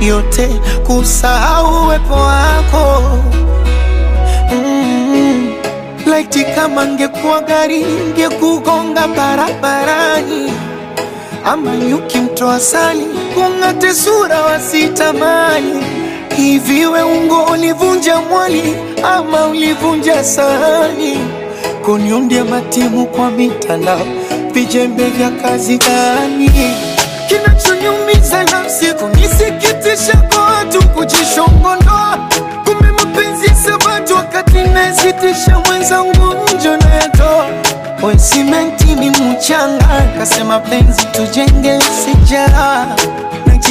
[0.00, 0.48] Yote
[0.86, 3.02] kusahau uwepo wako.
[4.52, 5.52] Mm.
[6.06, 10.52] Laiti kama ngekuwa gari ngekugonga barabarani.
[11.44, 13.04] Ama nyuki mtoa sali
[13.42, 15.84] kung'ate sura wasitamani
[16.36, 21.18] hivi we ungo ulivunja mwali ama ulivunja sahani?
[21.84, 24.06] Kuniundia matimu kwa mitandao
[24.52, 26.50] vijembe vya kazi gani?
[27.28, 32.18] Kinachoniumiza nafsi kunisikitisha kwa watu kujishongondoa
[32.64, 37.46] kumbe mapenzi sabatu wakati nasitisha mwenzangu njo nayatoa
[38.16, 42.86] simenti ni mchanga kasema penzi tujenge sijara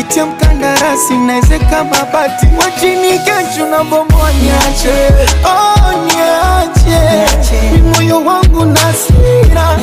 [0.01, 5.13] najitia mkandarasi naezeka mabati wachini kesho na bomoa niache.
[5.45, 7.71] Oh, niache.
[7.71, 9.77] Ni moyo wangu na sira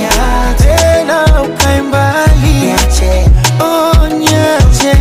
[0.58, 2.74] tena ukae mbali.
[3.60, 4.96] Oh, niache.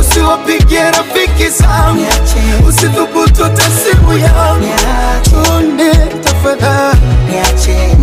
[0.00, 2.06] Usiwapigie rafiki zangu.
[2.68, 4.68] Usithubutu hata simu yangu.
[5.22, 5.90] Tunde
[6.24, 6.98] tafadhali.
[7.30, 7.94] Niache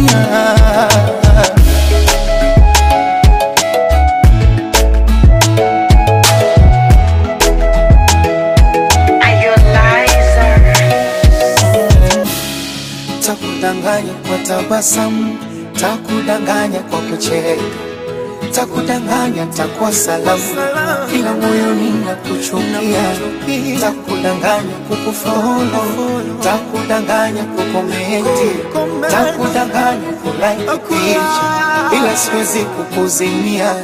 [14.47, 15.37] tabasamu,
[15.79, 17.61] takudanganya kwa kucheka,
[18.51, 20.43] takudanganya takuwa salamu,
[21.15, 23.05] ila moyoni nakuchukia,
[23.81, 25.83] takudanganya kukufolo,
[26.43, 28.49] takudanganya kukomenti,
[29.11, 30.11] takudanganya
[30.87, 33.75] picha, ila siwezi kukuzimia.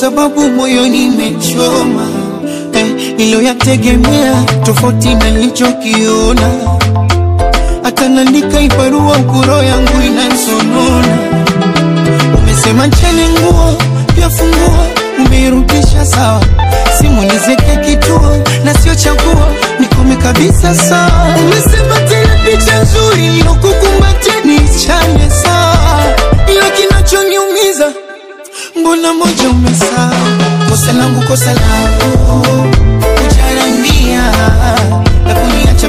[0.00, 2.06] Sababu moyoni nimechoma
[2.74, 2.86] Eh,
[3.16, 6.50] niliyoyategemea tofauti na nilichokiona,
[7.82, 11.18] hata naandika ibarua kuro yangu inansonona.
[12.38, 13.74] Umesema ncheni nguo
[14.14, 14.30] pia
[15.26, 16.40] umeirudisha sawa,
[16.98, 19.46] simu nizeke kituo na sio chaguo,
[19.80, 21.34] nikome kabisa sawa.
[21.44, 25.76] Umesema tena picha nzuri nilokukumbatia niichane sawa,
[26.52, 27.92] ila kinachoniumiza
[28.90, 30.10] mbona moja umesahau.
[30.68, 32.42] Kosa langu, kosa langu,
[33.26, 34.22] ujarambia
[35.26, 35.88] na kuniacha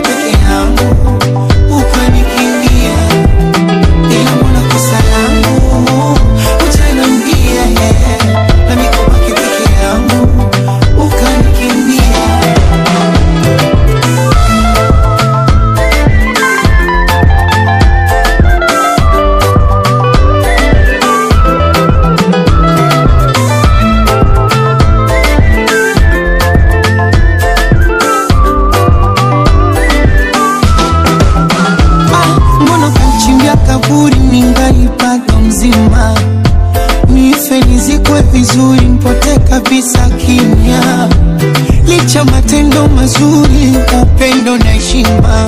[43.20, 45.48] mazuri, upendo na heshima,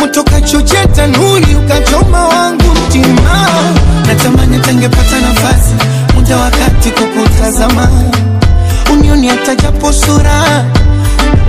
[0.00, 3.48] moto kachochea tanuri, ukachoma wangu mtima,
[4.06, 5.74] natamani tangepata nafasi,
[6.14, 7.88] muda wakati kukutazama,
[8.92, 10.64] unioni hata japo sura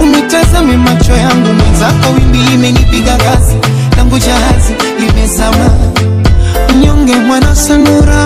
[0.02, 3.56] Unitazame macho yangu mwenzako, wimbi imenipiga kasi,
[3.98, 5.70] langu jahazi limezama.
[6.76, 8.26] Mnyonge mwana sanura,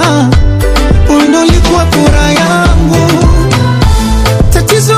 [1.45, 3.25] likuwa kura yangu.
[4.53, 4.95] Tatizo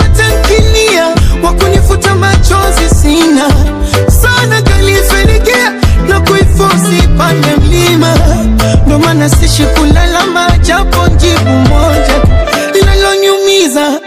[1.41, 3.49] tankinia, wakunifuta machozi sina.
[4.21, 5.71] Sana, kalifelekea
[6.07, 8.15] na kuifosi pande mlima,
[8.87, 12.21] ndo maana sishi kulalama, japo njibu moja.
[12.73, 13.99] Linaloniumiza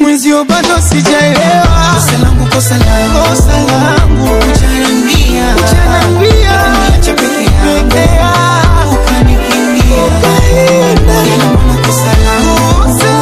[0.00, 1.94] mwenzio bado sijaelewa.
[1.94, 6.52] Kosa langu, kosa langu, kosa langu, ujanambia, ujanambia,
[6.90, 11.46] niacha peke yangu, ukanikimbia, ukaenda, ila
[11.86, 13.13] kosa langu, kosa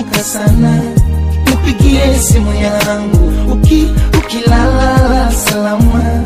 [0.00, 0.82] ukinikumbuka sana.
[1.46, 3.52] Nipigie simu yangu.
[3.52, 6.24] Uki, ukilala salama.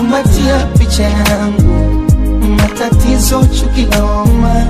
[0.00, 2.02] Umatia picha yangu.
[2.56, 4.66] Matatizo chukilaoma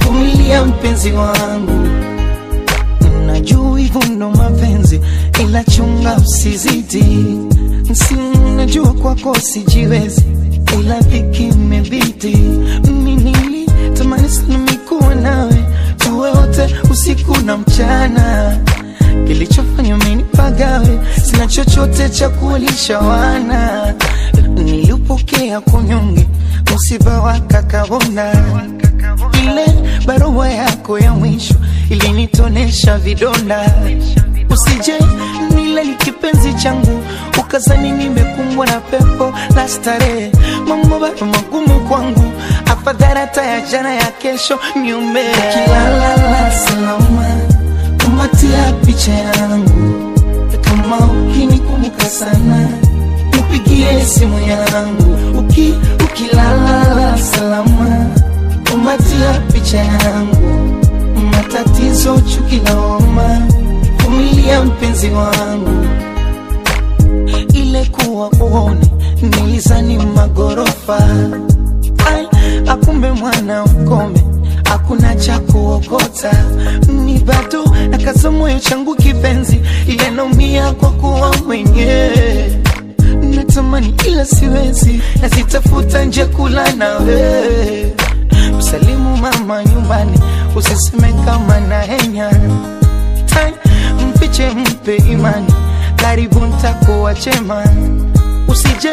[0.00, 1.88] vumilia mpenzi wangu.
[3.26, 5.00] Najua hivyo mapenzi,
[5.44, 7.38] ila chunga usizidi.
[7.92, 10.24] sinajua kwako sijiwezi,
[10.80, 12.36] ila dhiki imebidi.
[12.84, 15.64] Mimi nilitamani sana nawe,
[16.90, 18.56] usiku na mchana.
[19.26, 23.94] Kilichofanya umenipagawe, sina chochote cha kulisha wana.
[24.54, 26.28] Nilipokea kunyonge,
[26.74, 28.32] msiba wa kakabona
[29.42, 29.66] ile
[30.06, 31.54] barua yako ya mwisho
[31.90, 33.72] ilinitonesha vidonda.
[34.50, 34.92] Usije
[35.54, 37.02] nile kipenzi changu
[37.38, 40.32] ukazani nimekumbwa na pepo la starehe.
[40.68, 42.32] Mambo bado magumu kwangu,
[42.88, 45.20] afadhali hata ya jana ya kesho niume.
[45.30, 47.26] Ukilala la salama,
[48.04, 50.14] kumatia picha yangu.
[50.60, 52.68] Kama ukinikumbuka sana
[53.32, 55.38] nipigie simu yangu.
[55.38, 55.74] Uki
[56.04, 58.06] ukilala salama
[58.70, 60.78] kumbatia picha yangu.
[61.32, 63.40] Matatizo chuki na homa
[64.04, 65.86] vumilia mpenzi wangu.
[67.52, 68.86] Ile kuwa uone
[69.22, 70.98] nilizani magorofa
[72.68, 74.22] akumbe mwana ukome
[74.64, 76.32] hakuna cha kuokota.
[77.04, 79.60] Ni bado nakaza moyo changu kipenzi
[80.04, 82.52] yanaumia kwa kuwa mwenyewe
[83.34, 87.94] natamani ila siwezi nazitafuta nje kula nawe.
[88.58, 90.18] Msalimu mama nyumbani
[90.56, 92.30] usiseme kama na henya
[93.26, 93.52] Tai,
[94.08, 95.52] mfiche mpe imani
[95.96, 97.64] karibu ntakuwa chema.
[98.48, 98.90] Usije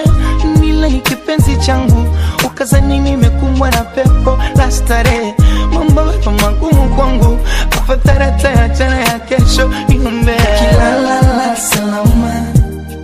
[0.82, 2.06] ni kipenzi changu.
[2.46, 5.36] Ukazani nimekumbwa na pepo la starehe.
[5.74, 7.40] Mambo yako magumu kwangu.
[7.72, 10.36] Afadhali tayachana ya kesho niombe.
[10.60, 12.34] Kilala salama.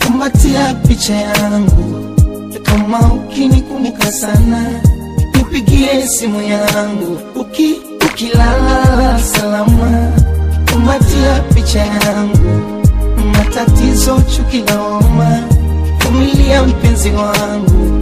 [0.05, 2.15] Kumbatia picha yangu.
[2.63, 4.65] Kama ukinikumbuka sana
[5.35, 7.19] nipigie simu yangu.
[7.35, 7.75] Uki
[8.05, 10.11] ukilala salama.
[10.73, 12.61] Kumbatia picha yangu.
[13.37, 15.39] Matatizo chuki na homa
[16.11, 18.00] vumilia mpenzi wangu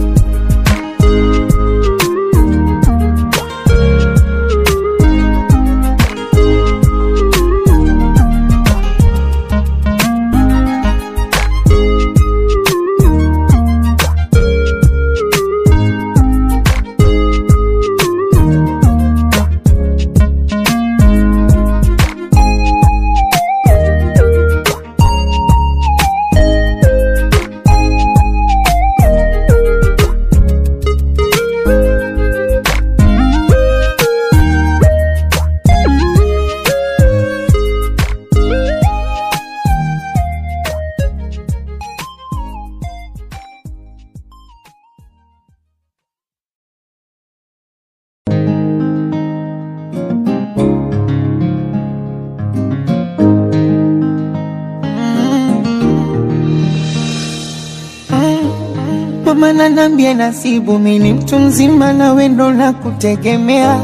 [59.80, 63.80] nanambia nasibu mini mtu mzima na wendo na kutegemea.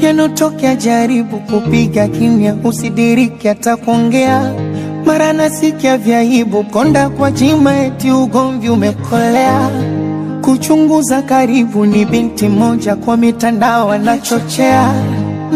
[0.00, 4.52] Yanotokea jaribu kupiga kimya usidiriki hata kuongea.
[5.06, 9.70] Mara nasikia vyaibu konda kwa jima eti ugomvi umekolea.
[10.42, 14.92] Kuchunguza karibu ni binti moja kwa mitandao anachochea.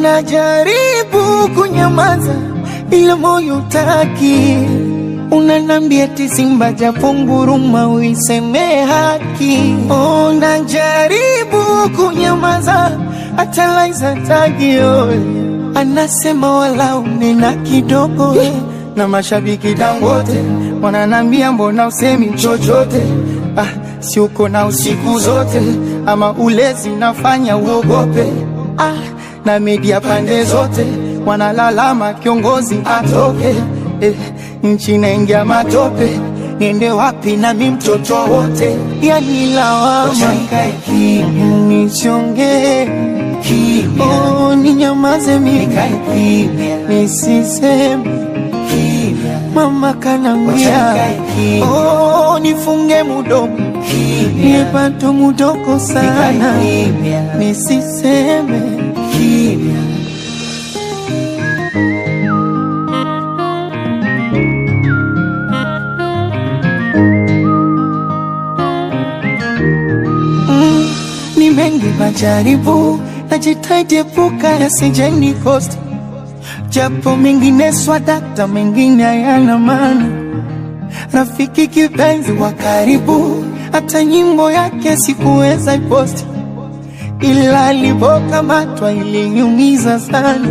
[0.02, 2.34] Najaribu kunyamaza
[2.90, 4.56] ila moyo taki
[5.30, 9.74] unanambia ti simba japo nguruma uiseme haki.
[9.90, 12.90] Oh, najaribu kunyamaza
[13.36, 15.08] hata laiza tagio.
[15.74, 18.36] Anasema wala unena kidogo.
[18.96, 20.44] Na mashabiki dangote
[20.82, 23.02] wananambia mbona usemi chochote.
[23.56, 23.66] Ah,
[24.02, 25.62] si uko na usiku zote
[26.06, 28.32] ama ulezi unafanya uogope.
[28.78, 28.92] Ah,
[29.44, 30.86] na media pande zote
[31.26, 33.54] wanalalama kiongozi atoke
[34.00, 34.14] eh,
[34.62, 36.10] nchi naingia matope
[36.58, 38.76] niende wapi nami mtoto wote?
[39.02, 40.14] Yani lawama.
[41.68, 42.88] Nichonge
[44.00, 45.68] oh, ninyamaze mimi.
[46.88, 48.04] Nisiseme.
[49.54, 50.96] Mama kanambia.
[51.62, 53.56] Oh, nifunge mudomo
[54.44, 56.54] niepato mudoko sana
[57.38, 58.60] nisiseme.
[59.20, 59.83] Mm,
[72.14, 73.00] mengi majaribu
[73.30, 75.76] najitahidi epuka yasijeni kosti
[76.70, 80.06] japo mengine swadakta mengine hayana maana.
[81.12, 86.24] Rafiki kipenzi wa karibu hata nyimbo yake sikuweza iposti
[87.20, 90.48] ila alipokamatwa iliniumiza sana.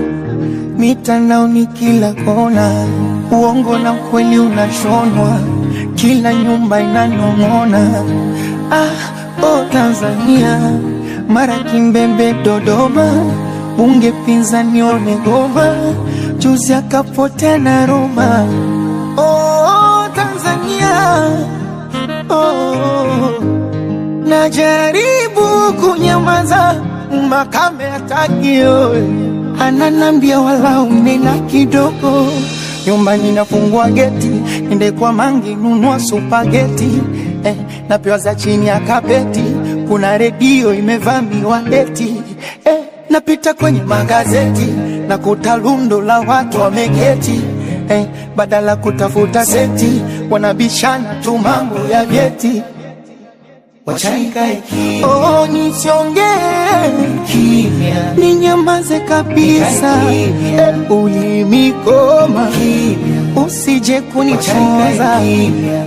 [0.78, 2.86] Mitandaoni kila kona
[3.32, 5.40] uongo na ukweli unashonwa.
[5.96, 8.04] Kila nyumba inanong'ona.
[8.72, 10.60] Ah, oh Tanzania
[11.34, 13.08] mara Kimbembe Dodoma
[13.78, 15.76] bunge pinzani wamegoma
[16.40, 18.46] juzi akapotea na Roma.
[19.18, 21.30] Oh, Tanzania.
[22.30, 23.32] Oh,
[24.26, 26.76] najaribu kunyamaza.
[27.30, 28.92] Makame atakio
[29.60, 32.28] ananambia wala unena kidogo.
[32.88, 34.28] Nyumbani nafungua geti
[34.70, 37.02] nende kwa mangi nunua supageti.
[37.44, 37.56] Eh,
[37.90, 39.44] napewa za chini ya kapeti
[39.94, 42.16] kuna redio imevamiwa eti
[42.66, 42.78] eh,
[43.10, 44.66] napita kwenye magazeti.
[45.08, 47.42] Na kuta lundo la watu wameketi.
[47.90, 48.06] Eh,
[48.36, 52.62] badala kutafuta seti wanabishana tu mambo ya vyeti
[53.86, 55.08] Wachanikae kimya.
[55.08, 56.92] oh, nisiongee.
[57.28, 58.14] Kimya.
[58.18, 60.04] ninyamaze kabisa.
[60.14, 62.48] Eh, ulimikoma.
[63.46, 65.20] Usije kunichoza.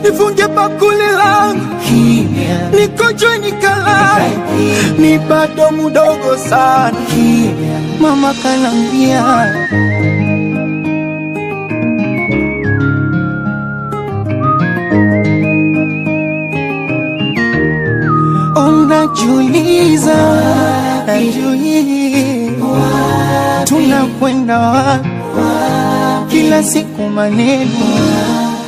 [0.02, 1.66] Nifunge bakuli langu.
[2.80, 4.18] Nikojwe nikalala
[4.98, 6.92] ni bado mdogo sana.
[7.14, 7.76] Kimya.
[8.00, 9.24] mama kanambia
[18.96, 20.14] unajuliza
[21.08, 22.50] ajui
[23.64, 25.08] tunakwenda wapi?
[26.30, 27.70] Kila siku maneno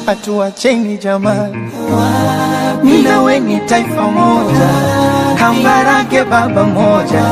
[0.07, 1.71] hatuacheni jamani.
[2.85, 4.69] Minaweni taifa moja
[5.39, 7.23] kambarage baba moja.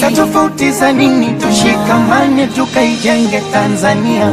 [0.00, 4.32] Sa tofauti za nini tushikamane tukaijenge tanzania